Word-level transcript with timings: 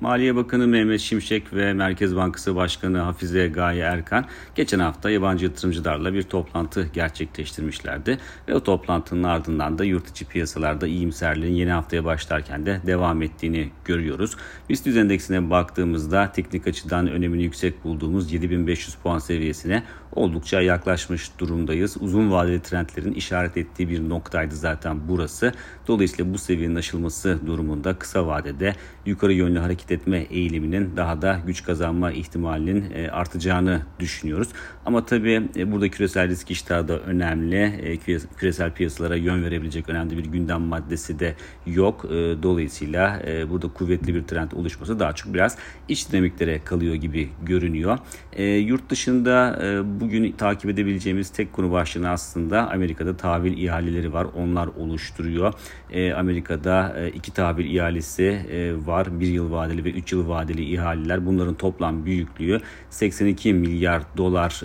Maliye 0.00 0.36
Bakanı 0.36 0.66
Mehmet 0.66 1.00
Şimşek 1.00 1.52
ve 1.52 1.72
Merkez 1.72 2.16
Bankası 2.16 2.56
Başkanı 2.56 2.98
Hafize 2.98 3.48
Gaye 3.48 3.82
Erkan 3.82 4.24
geçen 4.54 4.78
hafta 4.78 5.10
yabancı 5.10 5.44
yatırımcılarla 5.44 6.14
bir 6.14 6.22
toplantı 6.22 6.90
gerçekleştirmişlerdi. 6.94 8.18
Ve 8.48 8.54
o 8.54 8.62
toplantının 8.62 9.22
ardından 9.22 9.78
da 9.78 9.84
yurt 9.84 10.10
içi 10.10 10.24
piyasalarda 10.24 10.86
iyimserliğin 10.86 11.54
yeni 11.54 11.70
haftaya 11.70 12.04
başlarken 12.04 12.66
de 12.66 12.80
devam 12.86 13.22
ettiğini 13.22 13.70
görüyoruz. 13.84 14.36
BIST 14.68 14.86
endeksine 14.86 15.50
baktığımızda 15.50 16.32
teknik 16.32 16.66
açıdan 16.66 17.08
önemini 17.08 17.42
yüksek 17.42 17.84
bulduğumuz 17.84 18.32
7500 18.32 18.94
puan 18.94 19.18
seviyesine 19.18 19.82
oldukça 20.12 20.60
yaklaşmış 20.60 21.30
durumdayız. 21.38 21.96
Uzun 22.00 22.30
vadeli 22.30 22.62
trendlerin 22.62 23.12
işaret 23.12 23.56
ettiği 23.56 23.88
bir 23.88 24.08
noktaydı 24.08 24.56
zaten 24.56 25.08
burası. 25.08 25.52
Dolayısıyla 25.88 26.34
bu 26.34 26.38
seviyenin 26.38 26.74
aşılması 26.74 27.38
durumunda 27.46 27.98
kısa 27.98 28.26
vadede 28.26 28.74
yukarı 29.06 29.32
yönlü 29.32 29.58
hareket 29.58 29.87
etme 29.90 30.18
eğiliminin 30.18 30.96
daha 30.96 31.22
da 31.22 31.40
güç 31.46 31.64
kazanma 31.64 32.12
ihtimalinin 32.12 32.90
e, 32.94 33.10
artacağını 33.10 33.82
düşünüyoruz. 34.00 34.48
Ama 34.86 35.06
tabii 35.06 35.42
e, 35.56 35.72
burada 35.72 35.88
küresel 35.88 36.28
risk 36.28 36.50
iştahı 36.50 36.88
da 36.88 36.98
önemli. 36.98 37.56
E, 37.56 37.96
küresel 38.36 38.72
piyasalara 38.72 39.16
yön 39.16 39.44
verebilecek 39.44 39.88
önemli 39.88 40.18
bir 40.18 40.24
gündem 40.24 40.60
maddesi 40.60 41.18
de 41.18 41.34
yok. 41.66 42.04
Dolayısıyla 42.42 43.22
burada 43.50 43.68
kuvvetli 43.68 44.14
bir 44.14 44.22
trend 44.22 44.52
oluşması 44.52 44.98
daha 44.98 45.12
çok 45.12 45.34
biraz 45.34 45.58
iç 45.88 46.12
dinamiklere 46.12 46.64
kalıyor 46.64 46.94
gibi 46.94 47.28
görünüyor. 47.42 47.98
Yurt 48.58 48.90
dışında 48.90 49.58
bugün 50.00 50.32
takip 50.32 50.70
edebileceğimiz 50.70 51.30
tek 51.30 51.52
konu 51.52 51.72
başlığını 51.72 52.10
aslında 52.10 52.70
Amerika'da 52.70 53.16
tahvil 53.16 53.58
ihaleleri 53.58 54.12
var. 54.12 54.26
Onlar 54.36 54.66
oluşturuyor. 54.66 55.54
Amerika'da 56.16 57.08
iki 57.14 57.32
tahvil 57.32 57.74
ihalesi 57.74 58.40
var. 58.86 59.20
Bir 59.20 59.26
yıl 59.26 59.50
vadeli 59.50 59.77
ve 59.84 59.90
3 59.90 60.12
yıl 60.12 60.28
vadeli 60.28 60.74
ihaleler 60.74 61.26
bunların 61.26 61.54
toplam 61.54 62.04
büyüklüğü 62.04 62.60
82 62.90 63.54
milyar 63.54 64.02
dolar 64.16 64.62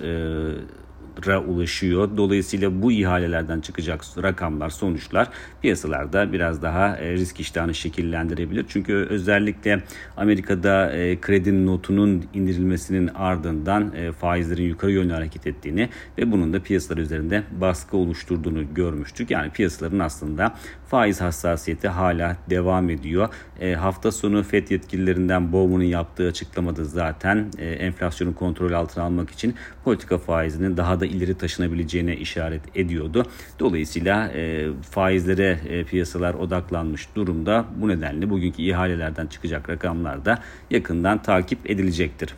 ulaşıyor. 1.48 2.10
Dolayısıyla 2.18 2.82
bu 2.82 2.92
ihalelerden 2.92 3.62
çıkacak 3.62 4.02
rakamlar, 4.24 4.70
sonuçlar 4.70 5.30
piyasalarda 5.62 6.34
biraz 6.34 6.62
daha 6.62 6.98
e, 6.98 7.14
risk 7.14 7.40
iştahını 7.40 7.74
şekillendirebilir. 7.74 8.66
Çünkü 8.68 8.94
özellikle 8.94 9.84
Amerika'da 10.18 10.92
e, 10.92 11.22
kredi 11.22 11.66
notunun 11.66 12.26
indirilmesinin 12.34 13.08
ardından 13.08 13.94
e, 13.96 14.12
faizlerin 14.12 14.64
yukarı 14.64 14.92
yönlü 14.92 15.14
hareket 15.14 15.48
ettiğini 15.48 15.90
ve 16.18 16.32
bunun 16.32 16.54
da 16.54 16.60
piyasalar 16.60 16.98
üzerinde 16.98 17.44
baskı 17.52 17.98
oluşturduğunu 17.98 18.74
görmüştük. 18.74 19.32
Yani 19.32 19.52
piyasaların 19.52 20.00
aslında 20.00 20.56
faiz 20.88 21.22
hassasiyeti 21.22 21.88
hala 21.88 22.38
devam 22.50 22.90
ediyor. 22.90 23.30
hafta 23.78 24.12
sonu 24.12 24.44
FED 24.44 24.70
yetkililerinden 24.70 25.54
Bowman'ın 25.54 25.84
yaptığı 25.84 26.28
açıklamada 26.28 26.84
zaten 26.84 27.52
enflasyonu 27.60 28.36
kontrol 28.36 28.72
altına 28.72 29.04
almak 29.04 29.32
için 29.32 29.56
politika 29.84 30.18
faizinin 30.18 30.78
daha 30.78 31.00
da 31.00 31.03
ileri 31.06 31.38
taşınabileceğine 31.38 32.16
işaret 32.16 32.62
ediyordu. 32.76 33.26
Dolayısıyla 33.60 34.28
e, 34.28 34.68
faizlere 34.92 35.60
e, 35.70 35.84
piyasalar 35.84 36.34
odaklanmış 36.34 37.08
durumda. 37.16 37.66
Bu 37.76 37.88
nedenle 37.88 38.30
bugünkü 38.30 38.62
ihalelerden 38.62 39.28
çıkacak 39.28 39.70
rakamlar 39.70 40.26
da 40.26 40.40
yakından 40.70 41.22
takip 41.22 41.70
edilecektir. 41.70 42.36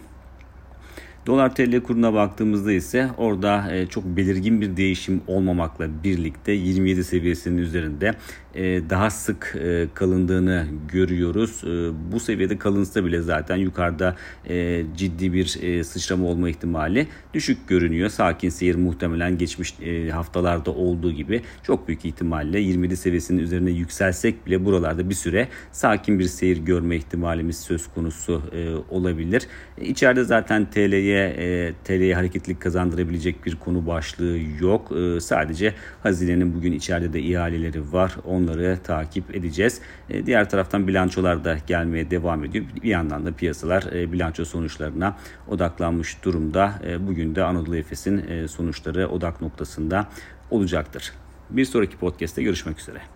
Dolar 1.28 1.56
TL 1.56 1.82
kuruna 1.84 2.14
baktığımızda 2.14 2.72
ise 2.72 3.10
orada 3.18 3.76
e, 3.76 3.88
çok 3.88 4.06
belirgin 4.06 4.62
bir 4.62 4.78
değişim 4.78 5.22
olmamakla 5.28 6.04
birlikte 6.04 6.52
27 6.52 7.04
seviyesinin 7.04 7.58
üzerinde 7.58 8.14
e, 8.56 8.90
daha 8.90 9.10
sık 9.10 9.56
e, 9.64 9.88
kalındığını 9.94 10.68
görüyoruz. 10.92 11.64
Bu 12.12 12.20
seviyede 12.20 12.58
kalınsa 12.58 13.06
bile 13.06 13.22
zaten 13.22 13.56
yukarıda 13.56 14.16
ciddi 14.98 15.34
bir 15.34 15.46
sıçrama 15.84 16.28
olma 16.28 16.50
ihtimali 16.50 17.08
düşük 17.34 17.68
görünüyor. 17.68 18.10
Sakin 18.10 18.50
seyir 18.50 18.76
muhtemelen 18.76 19.38
geçmiş 19.38 19.76
haftalarda 20.12 20.72
olduğu 20.72 21.12
gibi 21.12 21.42
çok 21.64 21.88
büyük 21.88 22.06
ihtimalle 22.06 22.60
27 22.60 22.98
seviyesinin 22.98 23.40
üzerine 23.40 23.72
yükselsek 23.72 24.46
bile 24.46 24.66
buralarda 24.66 25.10
bir 25.10 25.16
süre 25.16 25.48
sakin 25.72 26.20
bir 26.20 26.24
seyir 26.24 26.58
görme 26.58 26.96
ihtimalimiz 26.96 27.60
söz 27.60 27.88
konusu 27.88 28.42
olabilir. 28.90 29.48
İçeride 29.82 30.24
zaten 30.24 30.70
TL'ye 30.70 31.15
TL'ye 31.16 31.68
e, 31.68 31.74
TL'ye 31.84 32.16
hareketlilik 32.16 32.62
kazandırabilecek 32.62 33.46
bir 33.46 33.56
konu 33.56 33.88
başlığı 33.88 34.38
yok. 34.60 34.92
E, 34.92 35.20
sadece 35.20 35.74
hazinenin 36.04 36.56
bugün 36.56 36.72
içeride 36.72 37.14
de 37.14 37.22
ihaleleri 37.22 37.94
var. 37.94 38.16
Onları 38.26 38.78
takip 38.84 39.36
edeceğiz. 39.36 39.82
E, 40.10 40.26
diğer 40.26 40.50
taraftan 40.50 40.88
bilançolar 40.88 41.44
da 41.44 41.58
gelmeye 41.68 42.12
devam 42.12 42.44
ediyor. 42.44 42.66
Bir 42.84 42.90
yandan 42.90 43.26
da 43.26 43.32
piyasalar 43.32 43.84
e, 43.94 44.12
bilanço 44.12 44.46
sonuçlarına 44.46 45.18
odaklanmış 45.48 46.24
durumda. 46.24 46.74
E, 46.88 47.08
bugün 47.08 47.36
de 47.36 47.44
Anadolu 47.44 47.78
Efes'in 47.78 48.18
e, 48.18 48.48
sonuçları 48.48 49.08
odak 49.08 49.42
noktasında 49.42 50.08
olacaktır. 50.52 51.14
Bir 51.50 51.66
sonraki 51.66 51.98
podcast'te 51.98 52.44
görüşmek 52.44 52.80
üzere. 52.80 53.15